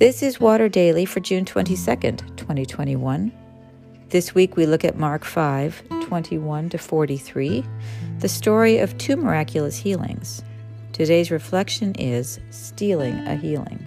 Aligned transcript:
This 0.00 0.22
is 0.22 0.40
Water 0.40 0.70
Daily 0.70 1.04
for 1.04 1.20
June 1.20 1.44
22nd, 1.44 2.34
2021. 2.38 3.30
This 4.08 4.34
week 4.34 4.56
we 4.56 4.64
look 4.64 4.82
at 4.82 4.96
Mark 4.96 5.26
5 5.26 5.82
21 6.04 6.70
to 6.70 6.78
43, 6.78 7.62
the 8.18 8.26
story 8.26 8.78
of 8.78 8.96
two 8.96 9.14
miraculous 9.14 9.76
healings. 9.76 10.42
Today's 10.94 11.30
reflection 11.30 11.94
is 11.96 12.40
Stealing 12.48 13.12
a 13.28 13.36
Healing. 13.36 13.86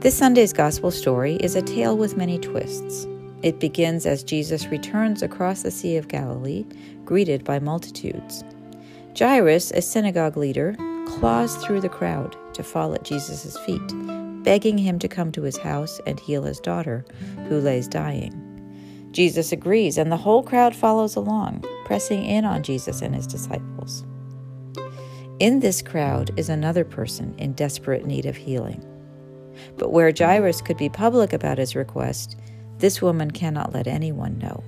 This 0.00 0.18
Sunday's 0.18 0.52
Gospel 0.52 0.90
story 0.90 1.36
is 1.36 1.54
a 1.54 1.62
tale 1.62 1.96
with 1.96 2.16
many 2.16 2.40
twists. 2.40 3.06
It 3.44 3.60
begins 3.60 4.04
as 4.04 4.24
Jesus 4.24 4.66
returns 4.66 5.22
across 5.22 5.62
the 5.62 5.70
Sea 5.70 5.96
of 5.96 6.08
Galilee, 6.08 6.66
greeted 7.04 7.44
by 7.44 7.60
multitudes. 7.60 8.42
Jairus, 9.16 9.70
a 9.70 9.80
synagogue 9.80 10.36
leader, 10.36 10.74
claws 11.06 11.54
through 11.64 11.82
the 11.82 11.88
crowd 11.88 12.36
to 12.56 12.64
fall 12.64 12.94
at 12.94 13.04
Jesus' 13.04 13.56
feet, 13.60 13.92
begging 14.42 14.76
him 14.76 14.98
to 14.98 15.08
come 15.08 15.30
to 15.32 15.42
his 15.42 15.56
house 15.56 16.00
and 16.06 16.18
heal 16.18 16.42
his 16.42 16.60
daughter, 16.60 17.04
who 17.48 17.60
lays 17.60 17.86
dying. 17.86 18.42
Jesus 19.12 19.52
agrees, 19.52 19.96
and 19.96 20.10
the 20.10 20.16
whole 20.16 20.42
crowd 20.42 20.74
follows 20.74 21.16
along, 21.16 21.64
pressing 21.84 22.24
in 22.24 22.44
on 22.44 22.62
Jesus 22.62 23.00
and 23.00 23.14
his 23.14 23.26
disciples. 23.26 24.04
In 25.38 25.60
this 25.60 25.82
crowd 25.82 26.30
is 26.38 26.48
another 26.48 26.84
person 26.84 27.34
in 27.38 27.52
desperate 27.52 28.06
need 28.06 28.26
of 28.26 28.36
healing. 28.36 28.84
But 29.76 29.92
where 29.92 30.12
Jairus 30.16 30.60
could 30.60 30.76
be 30.76 30.88
public 30.88 31.32
about 31.32 31.58
his 31.58 31.76
request, 31.76 32.36
this 32.78 33.00
woman 33.00 33.30
cannot 33.30 33.72
let 33.72 33.86
anyone 33.86 34.38
know. 34.38 34.62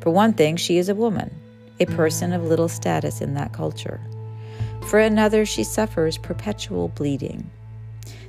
For 0.00 0.10
one 0.10 0.32
thing, 0.32 0.56
she 0.56 0.78
is 0.78 0.88
a 0.88 0.94
woman, 0.94 1.34
a 1.78 1.86
person 1.86 2.32
of 2.32 2.44
little 2.44 2.68
status 2.68 3.20
in 3.20 3.34
that 3.34 3.52
culture. 3.52 4.00
For 4.88 4.98
another, 4.98 5.46
she 5.46 5.64
suffers 5.64 6.18
perpetual 6.18 6.88
bleeding. 6.88 7.50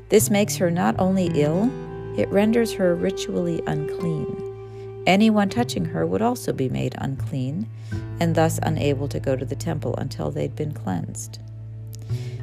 This 0.10 0.30
makes 0.30 0.58
her 0.58 0.70
not 0.70 0.96
only 1.00 1.32
ill, 1.34 1.72
it 2.18 2.30
renders 2.30 2.74
her 2.74 2.94
ritually 2.94 3.62
unclean. 3.66 5.04
Anyone 5.08 5.50
touching 5.50 5.86
her 5.86 6.06
would 6.06 6.22
also 6.22 6.54
be 6.54 6.70
made 6.70 6.94
unclean, 6.98 7.68
and 8.20 8.36
thus 8.36 8.60
unable 8.62 9.08
to 9.08 9.20
go 9.20 9.36
to 9.36 9.46
the 9.46 9.56
temple 9.56 9.96
until 9.98 10.30
they'd 10.30 10.56
been 10.56 10.74
cleansed. 10.74 11.40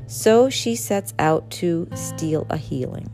So 0.08 0.48
she 0.48 0.74
sets 0.74 1.12
out 1.18 1.50
to 1.52 1.88
steal 1.94 2.46
a 2.48 2.56
healing, 2.56 3.10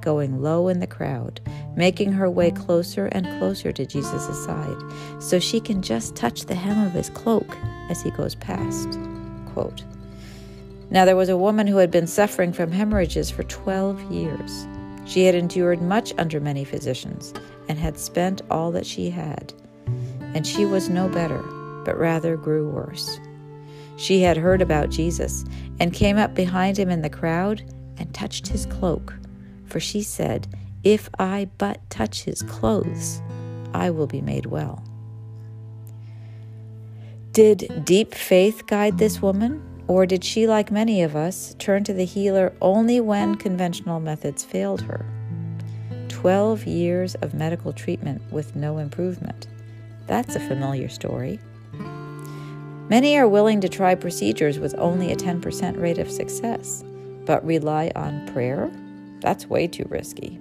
going 0.00 0.40
low 0.40 0.68
in 0.68 0.78
the 0.78 0.86
crowd, 0.86 1.40
making 1.76 2.12
her 2.12 2.30
way 2.30 2.52
closer 2.52 3.06
and 3.06 3.26
closer 3.38 3.72
to 3.72 3.84
Jesus' 3.84 4.44
side, 4.44 4.80
so 5.20 5.38
she 5.38 5.60
can 5.60 5.82
just 5.82 6.14
touch 6.14 6.46
the 6.46 6.54
hem 6.54 6.86
of 6.86 6.92
his 6.92 7.10
cloak 7.10 7.56
as 7.90 8.00
he 8.00 8.10
goes 8.12 8.36
past. 8.36 8.98
Quote, 9.52 9.82
now 10.90 11.04
there 11.04 11.16
was 11.16 11.28
a 11.28 11.36
woman 11.36 11.66
who 11.66 11.78
had 11.78 11.90
been 11.90 12.06
suffering 12.06 12.52
from 12.52 12.70
hemorrhages 12.70 13.30
for 13.30 13.42
12 13.44 14.10
years. 14.10 14.66
She 15.04 15.24
had 15.24 15.34
endured 15.34 15.82
much 15.82 16.12
under 16.18 16.40
many 16.40 16.64
physicians 16.64 17.32
and 17.68 17.78
had 17.78 17.98
spent 17.98 18.42
all 18.50 18.70
that 18.72 18.86
she 18.86 19.10
had. 19.10 19.52
And 20.34 20.46
she 20.46 20.64
was 20.64 20.88
no 20.88 21.08
better, 21.08 21.42
but 21.84 21.98
rather 21.98 22.36
grew 22.36 22.68
worse. 22.68 23.20
She 23.96 24.20
had 24.20 24.36
heard 24.36 24.60
about 24.60 24.90
Jesus 24.90 25.44
and 25.80 25.92
came 25.92 26.18
up 26.18 26.34
behind 26.34 26.78
him 26.78 26.90
in 26.90 27.02
the 27.02 27.10
crowd 27.10 27.62
and 27.98 28.12
touched 28.12 28.48
his 28.48 28.66
cloak. 28.66 29.14
For 29.64 29.80
she 29.80 30.02
said, 30.02 30.46
If 30.84 31.08
I 31.18 31.48
but 31.58 31.88
touch 31.88 32.22
his 32.24 32.42
clothes, 32.42 33.20
I 33.74 33.90
will 33.90 34.06
be 34.06 34.20
made 34.20 34.46
well. 34.46 34.82
Did 37.32 37.84
deep 37.84 38.14
faith 38.14 38.66
guide 38.66 38.98
this 38.98 39.20
woman? 39.20 39.62
Or 39.88 40.04
did 40.06 40.24
she, 40.24 40.46
like 40.46 40.70
many 40.70 41.02
of 41.02 41.14
us, 41.14 41.54
turn 41.58 41.84
to 41.84 41.92
the 41.92 42.04
healer 42.04 42.52
only 42.60 43.00
when 43.00 43.36
conventional 43.36 44.00
methods 44.00 44.44
failed 44.44 44.82
her? 44.82 45.06
Twelve 46.08 46.66
years 46.66 47.14
of 47.16 47.34
medical 47.34 47.72
treatment 47.72 48.20
with 48.32 48.56
no 48.56 48.78
improvement. 48.78 49.46
That's 50.06 50.34
a 50.34 50.40
familiar 50.40 50.88
story. 50.88 51.38
Many 52.88 53.16
are 53.18 53.28
willing 53.28 53.60
to 53.62 53.68
try 53.68 53.94
procedures 53.96 54.58
with 54.58 54.74
only 54.78 55.10
a 55.10 55.16
10% 55.16 55.80
rate 55.80 55.98
of 55.98 56.10
success, 56.10 56.84
but 57.24 57.44
rely 57.44 57.90
on 57.96 58.28
prayer? 58.28 58.70
That's 59.20 59.46
way 59.46 59.66
too 59.66 59.86
risky. 59.88 60.38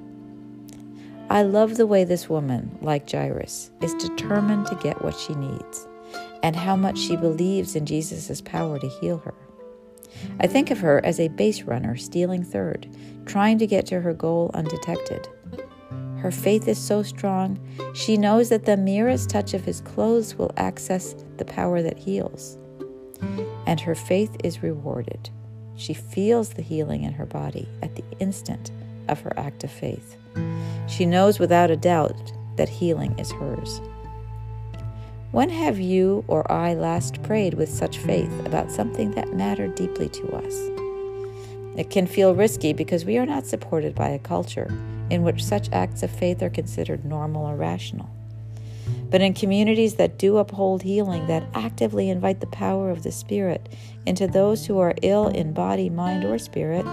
I 1.30 1.42
love 1.42 1.78
the 1.78 1.88
way 1.88 2.04
this 2.04 2.30
woman, 2.30 2.78
like 2.82 3.10
Jairus, 3.10 3.72
is 3.82 3.96
determined 3.96 4.68
to 4.68 4.76
get 4.76 5.04
what 5.04 5.18
she 5.18 5.34
needs 5.34 5.88
and 6.44 6.56
how 6.56 6.76
much 6.76 7.00
she 7.00 7.16
believes 7.16 7.76
in 7.76 7.88
Jesus' 7.88 8.42
power 8.42 8.78
to 8.78 8.88
heal 8.88 9.18
her. 9.18 9.34
I 10.40 10.48
think 10.48 10.72
of 10.72 10.80
her 10.80 11.04
as 11.06 11.20
a 11.20 11.30
base 11.30 11.64
runner 11.64 11.96
stealing 11.96 12.44
third, 12.44 12.88
trying 13.26 13.58
to 13.60 13.68
get 13.68 13.86
to 13.88 14.02
her 14.02 14.14
goal 14.14 14.52
undetected. 14.54 15.28
Her 16.18 16.32
faith 16.32 16.68
is 16.68 16.78
so 16.78 17.04
strong, 17.04 17.60
she 17.94 18.18
knows 18.18 18.50
that 18.50 18.66
the 18.66 18.78
merest 18.78 19.30
touch 19.30 19.54
of 19.54 19.64
his 19.64 19.82
clothes 19.82 20.36
will 20.36 20.52
access 20.58 21.16
the 21.38 21.46
power 21.46 21.82
that 21.82 21.98
heals. 21.98 22.58
And 23.68 23.80
her 23.80 23.96
faith 23.96 24.36
is 24.44 24.64
rewarded. 24.64 25.30
She 25.76 25.94
feels 25.94 26.50
the 26.50 26.62
healing 26.62 27.04
in 27.04 27.14
her 27.14 27.26
body 27.26 27.68
at 27.82 27.96
the 27.96 28.04
instant 28.20 28.72
of 29.08 29.22
her 29.22 29.38
act 29.38 29.64
of 29.64 29.72
faith. 29.72 30.18
She 30.88 31.06
knows 31.06 31.40
without 31.40 31.72
a 31.72 31.78
doubt 31.78 32.34
that 32.58 32.70
healing 32.70 33.18
is 33.20 33.32
hers. 33.32 33.82
When 35.36 35.50
have 35.50 35.82
you 35.82 36.24
or 36.30 36.50
I 36.50 36.76
last 36.76 37.22
prayed 37.22 37.56
with 37.56 37.68
such 37.68 37.98
faith 37.98 38.32
about 38.46 38.72
something 38.72 39.12
that 39.16 39.34
mattered 39.34 39.76
deeply 39.76 40.08
to 40.08 40.32
us? 40.32 40.56
It 41.78 41.90
can 41.90 42.08
feel 42.08 42.34
risky 42.34 42.72
because 42.72 43.04
we 43.04 43.18
are 43.18 43.26
not 43.26 43.46
supported 43.46 43.96
by 43.96 44.08
a 44.08 44.18
culture 44.18 44.74
in 45.10 45.24
which 45.24 45.44
such 45.44 45.70
acts 45.74 46.04
of 46.04 46.10
faith 46.10 46.42
are 46.42 46.50
considered 46.50 47.04
normal 47.04 47.46
or 47.46 47.58
rational. 47.58 48.10
But 49.10 49.20
in 49.20 49.34
communities 49.34 49.96
that 49.96 50.18
do 50.18 50.38
uphold 50.38 50.84
healing, 50.84 51.28
that 51.28 51.44
actively 51.54 52.10
invite 52.10 52.40
the 52.40 52.48
power 52.48 52.90
of 52.90 53.04
the 53.04 53.12
Spirit 53.12 53.68
into 54.06 54.28
those 54.28 54.66
who 54.66 54.80
are 54.80 54.96
ill 55.02 55.28
in 55.28 55.52
body, 55.52 55.90
mind, 55.90 56.24
or 56.24 56.40
spirit, 56.40 56.86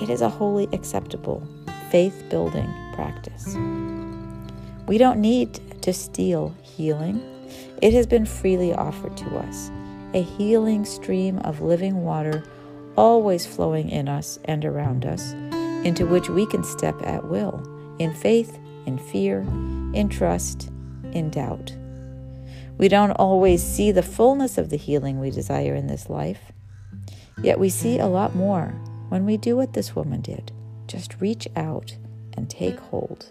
it 0.00 0.08
is 0.08 0.20
a 0.20 0.28
wholly 0.28 0.68
acceptable, 0.72 1.42
faith 1.90 2.22
building 2.30 2.72
practice. 2.94 3.56
We 4.86 4.98
don't 4.98 5.20
need 5.20 5.58
to 5.82 5.92
steal 5.92 6.54
healing. 6.62 7.20
It 7.82 7.92
has 7.92 8.06
been 8.06 8.26
freely 8.26 8.72
offered 8.72 9.16
to 9.18 9.36
us, 9.38 9.70
a 10.14 10.22
healing 10.22 10.84
stream 10.84 11.38
of 11.38 11.60
living 11.60 12.02
water 12.04 12.42
always 12.96 13.46
flowing 13.46 13.88
in 13.88 14.08
us 14.08 14.38
and 14.44 14.64
around 14.64 15.06
us, 15.06 15.32
into 15.84 16.06
which 16.06 16.28
we 16.28 16.44
can 16.46 16.62
step 16.62 16.94
at 17.02 17.24
will, 17.24 17.62
in 17.98 18.14
faith, 18.14 18.58
in 18.86 18.98
fear, 18.98 19.40
in 19.94 20.08
trust, 20.10 20.70
in 21.12 21.30
doubt. 21.30 21.74
We 22.76 22.88
don't 22.88 23.12
always 23.12 23.62
see 23.62 23.92
the 23.92 24.02
fullness 24.02 24.58
of 24.58 24.70
the 24.70 24.76
healing 24.76 25.20
we 25.20 25.30
desire 25.30 25.74
in 25.74 25.86
this 25.86 26.10
life, 26.10 26.52
yet 27.42 27.58
we 27.58 27.68
see 27.68 27.98
a 27.98 28.06
lot 28.06 28.34
more 28.34 28.68
when 29.08 29.24
we 29.24 29.36
do 29.36 29.56
what 29.56 29.72
this 29.72 29.96
woman 29.96 30.20
did 30.20 30.52
just 30.86 31.20
reach 31.20 31.46
out 31.54 31.96
and 32.36 32.50
take 32.50 32.78
hold. 32.78 33.30